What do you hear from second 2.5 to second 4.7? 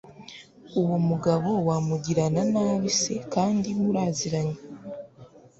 nabi se kandi muraziranye!